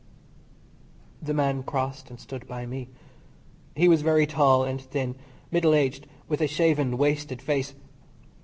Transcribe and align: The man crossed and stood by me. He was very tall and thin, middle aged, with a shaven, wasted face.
The 1.21 1.35
man 1.35 1.61
crossed 1.61 2.09
and 2.09 2.19
stood 2.19 2.47
by 2.47 2.65
me. 2.65 2.89
He 3.75 3.87
was 3.87 4.01
very 4.01 4.25
tall 4.25 4.63
and 4.63 4.81
thin, 4.81 5.15
middle 5.51 5.75
aged, 5.75 6.07
with 6.27 6.41
a 6.41 6.47
shaven, 6.47 6.97
wasted 6.97 7.39
face. 7.39 7.75